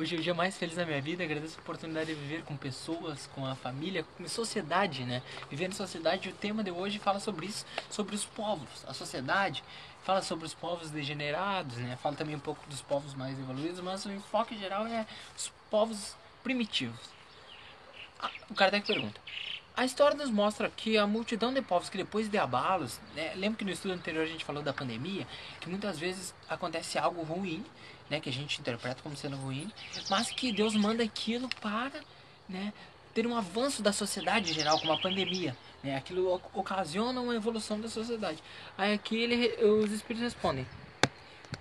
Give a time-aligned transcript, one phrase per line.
[0.00, 2.56] Hoje é o dia mais feliz da minha vida, agradeço a oportunidade de viver com
[2.56, 5.22] pessoas, com a família, com a sociedade, né?
[5.50, 9.62] Viver em sociedade, o tema de hoje fala sobre isso, sobre os povos, a sociedade,
[10.02, 11.98] fala sobre os povos degenerados, né?
[12.02, 16.16] Fala também um pouco dos povos mais evoluídos, mas o enfoque geral é os povos
[16.42, 16.98] primitivos.
[18.18, 19.20] Ah, o Kardec pergunta:
[19.80, 23.56] a história nos mostra que a multidão de povos que depois de abalos, né, lembra
[23.56, 25.26] que no estudo anterior a gente falou da pandemia,
[25.58, 27.64] que muitas vezes acontece algo ruim,
[28.10, 29.72] né, que a gente interpreta como sendo ruim,
[30.10, 31.98] mas que Deus manda aquilo para,
[32.46, 32.74] né,
[33.14, 37.80] ter um avanço da sociedade em geral, como a pandemia, né, aquilo ocasiona uma evolução
[37.80, 38.42] da sociedade.
[38.76, 40.66] Aí aqui ele, os espíritos respondem: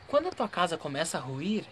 [0.08, 1.63] quando a tua casa começa a ruir,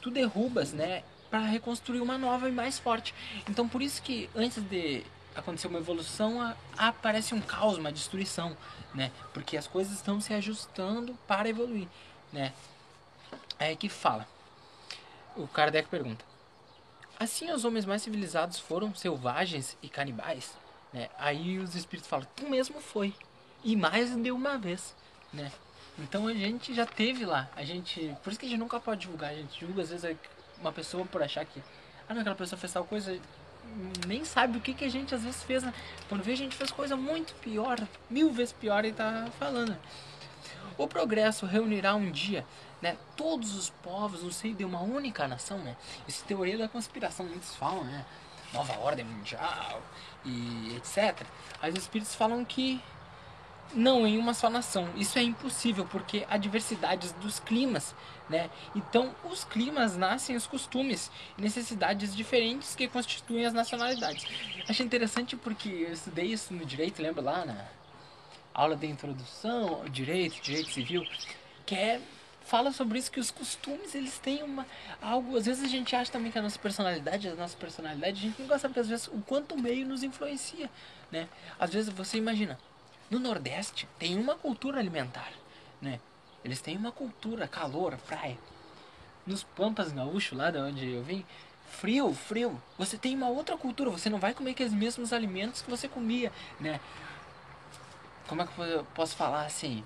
[0.00, 3.12] tu derrubas, né, para reconstruir uma nova e mais forte.
[3.50, 5.02] Então por isso que antes de
[5.34, 8.56] acontecer uma evolução, aparece um caos, uma destruição,
[8.94, 9.10] né?
[9.32, 11.88] Porque as coisas estão se ajustando para evoluir,
[12.32, 12.52] né?
[13.58, 14.26] É que fala.
[15.36, 16.24] O Kardec pergunta:
[17.18, 20.52] Assim os homens mais civilizados foram selvagens e canibais?
[20.92, 21.08] Né?
[21.18, 23.14] Aí os espíritos falam: Tu mesmo foi.
[23.62, 24.94] E mais de uma vez,
[25.32, 25.50] né?
[25.98, 27.48] Então a gente já teve lá.
[27.56, 29.30] A gente, por isso que a gente nunca pode divulgar.
[29.30, 30.16] A gente divulga às vezes
[30.60, 31.62] uma pessoa por achar que
[32.08, 33.18] ah, não, aquela pessoa fez tal coisa,
[34.06, 35.62] nem sabe o que, que a gente às vezes fez.
[35.62, 35.72] Né?
[36.08, 39.76] Quando vê, a gente fez coisa muito pior, mil vezes pior, e tá falando.
[40.76, 42.44] O progresso reunirá um dia
[42.82, 45.58] né, todos os povos no seio de uma única nação.
[45.58, 45.76] Né?
[46.06, 48.04] Isso é teoria da conspiração, muitos falam, né?
[48.52, 49.82] Nova ordem mundial
[50.24, 51.26] e etc.
[51.60, 52.80] Aí os espíritos falam que
[53.74, 54.88] não em uma só nação.
[54.96, 57.94] Isso é impossível porque há diversidades dos climas,
[58.28, 58.48] né?
[58.74, 64.24] Então, os climas nascem os costumes e necessidades diferentes que constituem as nacionalidades.
[64.68, 67.64] Achei interessante porque eu estudei isso no direito, lembra lá na
[68.52, 71.04] aula de introdução ao direito, direito civil,
[71.66, 72.00] que é
[72.44, 74.66] fala sobre isso que os costumes eles têm uma
[75.00, 78.20] algo às vezes a gente acha também que a nossa personalidade a nossa personalidade a
[78.20, 80.70] gente nunca sabe que às vezes o quanto o meio nos influencia
[81.10, 81.26] né
[81.58, 82.58] às vezes você imagina
[83.10, 85.32] no Nordeste tem uma cultura alimentar,
[85.80, 86.00] né?
[86.44, 88.38] Eles têm uma cultura, calor, praia.
[89.26, 91.24] Nos Pampas Gaúchos, lá de onde eu vim,
[91.66, 92.60] frio, frio.
[92.78, 96.30] Você tem uma outra cultura, você não vai comer aqueles mesmos alimentos que você comia,
[96.60, 96.80] né?
[98.26, 99.84] Como é que eu posso falar assim?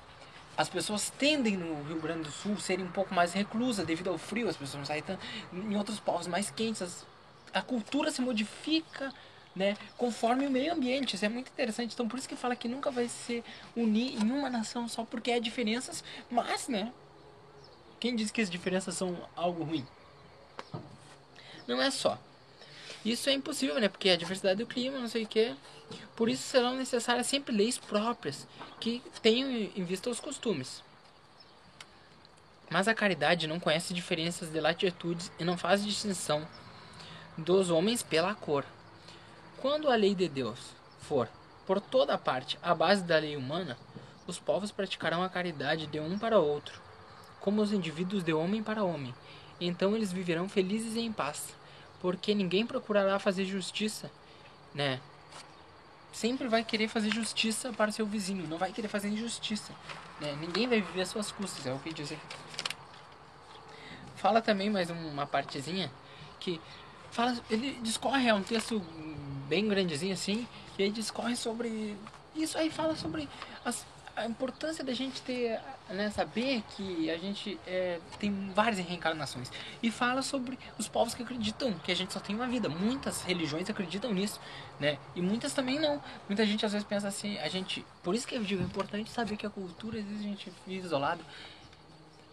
[0.57, 4.19] As pessoas tendem no Rio Grande do Sul serem um pouco mais reclusas devido ao
[4.19, 5.25] frio, as pessoas não saem tanto.
[5.53, 7.07] Em outros povos mais quentes,
[7.55, 9.13] a cultura se modifica
[9.59, 11.17] né, conforme o meio ambiente.
[11.17, 11.93] Isso é muito interessante.
[11.93, 13.45] Então, por isso que fala que nunca vai se
[13.77, 16.93] unir em uma nação só porque há diferenças, mas, né,
[17.99, 19.85] quem diz que as diferenças são algo ruim?
[21.67, 22.17] Não é só.
[23.05, 23.89] Isso é impossível, né?
[23.89, 25.55] Porque a diversidade do clima, não sei o que.
[26.15, 28.47] Por isso serão necessárias sempre leis próprias
[28.79, 30.83] que tenham em vista os costumes.
[32.71, 36.47] Mas a caridade não conhece diferenças de latitudes e não faz distinção
[37.37, 38.65] dos homens pela cor.
[39.61, 40.59] Quando a lei de Deus
[41.01, 41.29] for,
[41.67, 43.77] por toda parte, a base da lei humana,
[44.27, 46.81] os povos praticarão a caridade de um para outro,
[47.41, 49.13] como os indivíduos de homem para homem.
[49.61, 51.49] Então eles viverão felizes e em paz,
[52.01, 54.11] porque ninguém procurará fazer justiça,
[54.73, 55.01] né?
[56.13, 59.73] Sempre vai querer fazer justiça para seu vizinho, não vai querer fazer injustiça.
[60.21, 60.37] Né?
[60.41, 62.37] Ninguém vai viver às suas custas, é o que diz aqui.
[64.17, 65.91] Fala também mais uma partezinha
[66.41, 66.61] que
[67.11, 68.83] fala, ele discorre, é um texto
[69.49, 70.47] bem grandezinho assim,
[70.79, 71.97] e aí discorre sobre
[72.37, 73.29] isso aí fala sobre
[73.65, 73.85] as,
[74.19, 79.51] a importância da gente ter, né, saber que a gente é, tem várias reencarnações
[79.83, 82.69] e fala sobre os povos que acreditam que a gente só tem uma vida.
[82.69, 84.41] Muitas religiões acreditam nisso,
[84.81, 84.99] né?
[85.15, 86.03] E muitas também não.
[86.29, 89.11] Muita gente às vezes pensa assim, a gente, por isso que eu digo, é importante
[89.11, 91.25] saber que a cultura às vezes a gente vive isolado.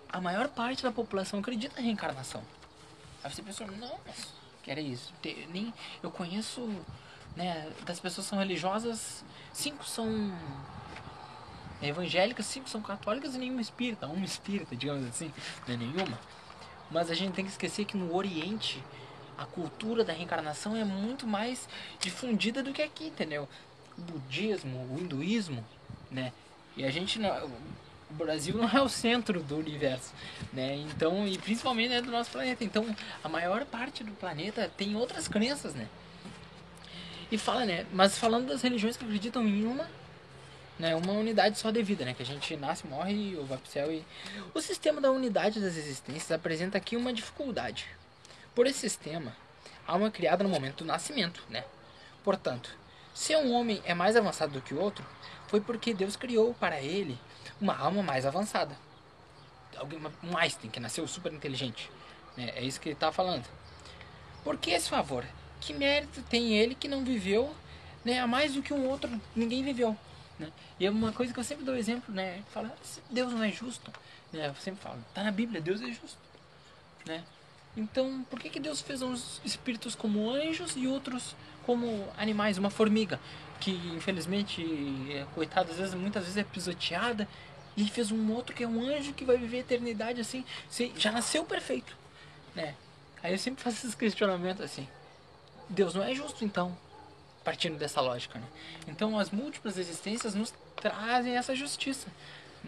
[0.09, 2.41] A maior parte da população acredita na reencarnação.
[3.23, 4.33] Aí você pensa, não, mas
[4.71, 5.13] era isso.
[5.49, 6.69] Nem eu conheço
[7.35, 10.33] né, das pessoas que são religiosas, cinco são
[11.81, 15.31] evangélicas, cinco são católicas e nenhuma espírita, uma espírita, digamos assim,
[15.67, 16.19] não é nenhuma.
[16.89, 18.81] Mas a gente tem que esquecer que no Oriente
[19.37, 21.67] a cultura da reencarnação é muito mais
[21.99, 23.47] difundida do que aqui, entendeu?
[23.97, 25.63] O budismo, o hinduísmo,
[26.09, 26.31] né?
[26.77, 27.51] E a gente não,
[28.15, 30.13] o Brasil não é o centro do universo,
[30.53, 30.75] né?
[30.75, 32.63] Então, e principalmente é do nosso planeta.
[32.63, 35.87] Então, a maior parte do planeta tem outras crenças, né?
[37.29, 37.85] E fala, né?
[37.91, 39.89] Mas falando das religiões que acreditam em uma,
[40.79, 42.13] né, uma unidade só de vida, né?
[42.13, 44.05] Que a gente nasce, morre ou vai pro céu e
[44.53, 47.85] o sistema da unidade das existências apresenta aqui uma dificuldade.
[48.53, 49.35] Por esse sistema,
[49.85, 51.65] há uma criada no momento do nascimento, né?
[52.23, 52.77] Portanto,
[53.15, 55.05] se um homem é mais avançado do que o outro,
[55.47, 57.17] foi porque Deus criou para ele
[57.61, 58.77] uma alma mais avançada.
[59.77, 61.89] Alguém, um Einstein que nasceu super inteligente.
[62.35, 62.51] Né?
[62.57, 63.45] É isso que ele está falando.
[64.43, 65.25] Por que esse favor?
[65.61, 67.55] Que mérito tem ele que não viveu
[68.03, 69.09] né, a mais do que um outro?
[69.33, 69.97] Ninguém viveu.
[70.37, 70.51] Né?
[70.77, 72.43] E é uma coisa que eu sempre dou exemplo, né?
[72.51, 72.75] Fala,
[73.09, 73.93] Deus não é justo.
[74.33, 74.49] Né?
[74.49, 76.19] Eu sempre falo, tá na Bíblia, Deus é justo.
[77.05, 77.23] Né?
[77.77, 81.35] Então, por que, que Deus fez uns espíritos como anjos e outros
[81.65, 82.57] como animais?
[82.57, 83.19] Uma formiga,
[83.59, 84.63] que infelizmente,
[85.11, 87.27] é, coitada, às vezes, muitas vezes é pisoteada,
[87.77, 90.45] e fez um outro que é um anjo que vai viver a eternidade assim,
[90.95, 91.95] já nasceu perfeito.
[92.55, 92.73] Né?
[93.21, 94.87] Aí eu sempre faço esses questionamentos assim:
[95.69, 96.77] Deus não é justo então?
[97.43, 98.47] Partindo dessa lógica, né?
[98.87, 102.07] Então as múltiplas existências nos trazem essa justiça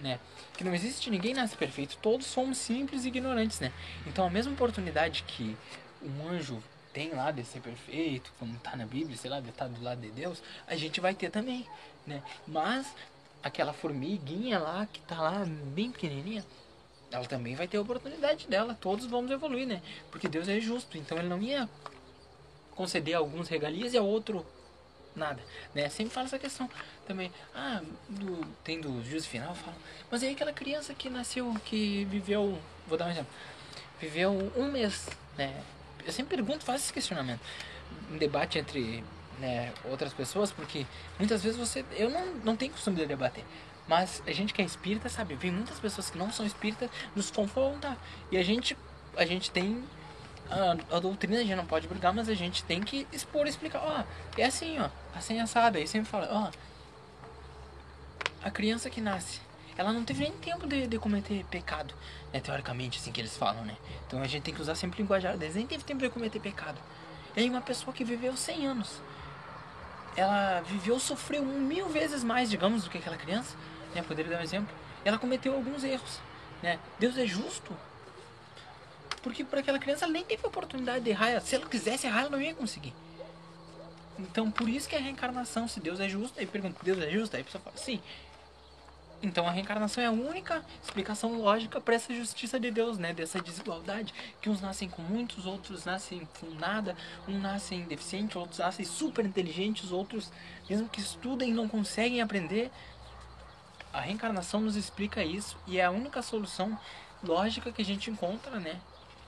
[0.01, 0.19] né?
[0.55, 3.71] Que não existe ninguém nasce perfeito, todos somos simples e ignorantes, né?
[4.05, 5.57] Então a mesma oportunidade que
[6.01, 6.61] um anjo
[6.93, 10.01] tem lá de ser perfeito, como está na Bíblia, sei lá, de estar do lado
[10.01, 11.65] de Deus, a gente vai ter também,
[12.05, 12.23] né?
[12.47, 12.87] Mas
[13.43, 16.43] aquela formiguinha lá que está lá bem pequenininha,
[17.11, 19.81] ela também vai ter a oportunidade dela, todos vamos evoluir, né?
[20.11, 21.69] Porque Deus é justo, então ele não ia
[22.71, 24.45] conceder alguns regalias e a outro
[25.17, 25.41] nada,
[25.73, 25.89] né?
[25.89, 26.69] Sempre fala essa questão
[27.05, 27.31] também.
[27.53, 29.75] Ah, do, tem do juízo final, fala.
[30.09, 33.31] Mas aí aquela criança que nasceu, que viveu, vou dar um exemplo,
[33.99, 35.61] viveu um mês, né?
[36.05, 37.41] Eu sempre pergunto, faço esse questionamento.
[38.11, 39.03] Um debate entre
[39.39, 40.85] né, outras pessoas, porque
[41.19, 41.83] muitas vezes você.
[41.91, 43.43] Eu não, não tenho costume de debater.
[43.87, 45.35] Mas a gente que é espírita, sabe?
[45.35, 47.97] Vem muitas pessoas que não são espíritas nos confrontar.
[48.31, 48.77] E a gente,
[49.15, 49.83] a gente tem
[50.49, 53.79] a, a, doutrina a gente não pode brigar, mas a gente tem que expor, explicar,
[53.79, 54.03] ó,
[54.37, 55.77] é assim, ó, assim assado.
[55.77, 56.51] Aí sempre fala, ó,
[58.43, 59.41] a criança que nasce,
[59.77, 61.93] ela não teve nem tempo de, de cometer pecado,
[62.33, 63.75] né, teoricamente, assim que eles falam, né.
[64.07, 66.79] Então a gente tem que usar sempre linguajar deles, nem teve tempo de cometer pecado.
[67.35, 69.01] E aí uma pessoa que viveu 100 anos,
[70.15, 73.55] ela viveu, sofreu mil vezes mais, digamos, do que aquela criança,
[73.93, 74.73] né, poderia dar um exemplo.
[75.05, 76.19] Ela cometeu alguns erros,
[76.63, 76.79] né.
[76.97, 77.75] Deus é justo,
[79.27, 81.41] porque para aquela criança ela nem teve oportunidade de errar.
[81.41, 82.93] Se ela quisesse errar, ela não ia conseguir.
[84.17, 87.35] Então, por isso que a reencarnação, se Deus é justo, aí pergunta, Deus é justo?
[87.35, 88.01] Aí a pessoa fala, sim.
[89.21, 93.13] Então a reencarnação é a única explicação lógica para essa justiça de Deus, né?
[93.13, 94.13] Dessa desigualdade.
[94.41, 96.95] Que uns nascem com muitos, outros nascem com nada,
[97.27, 100.31] um nascem deficiente, outros nascem super inteligentes, outros,
[100.69, 102.71] mesmo que estudem, não conseguem aprender.
[103.91, 106.79] A reencarnação nos explica isso e é a única solução
[107.23, 108.79] lógica que a gente encontra, né?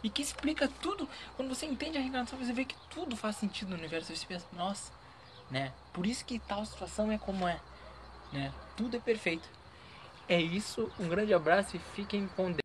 [0.04, 1.08] E que explica tudo.
[1.36, 4.16] Quando você entende a reencarnação, você vê que tudo faz sentido no universo.
[4.16, 4.92] Você pensa, nossa,
[5.50, 5.74] né?
[5.94, 7.60] Por isso que tal situação é como é,
[8.32, 8.54] né?
[8.76, 9.48] Tudo é perfeito.
[10.28, 12.58] É isso, um grande abraço e fiquem com Deus.